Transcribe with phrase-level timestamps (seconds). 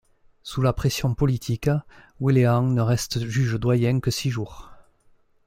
[0.41, 1.69] Sous la pression politique,
[2.19, 4.71] Whelehan ne reste juge doyen que six jours.